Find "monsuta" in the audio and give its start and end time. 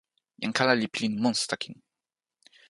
1.23-1.55